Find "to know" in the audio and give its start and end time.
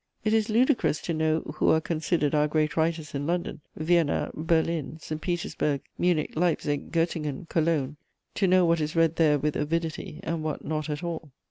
1.01-1.41, 8.33-8.65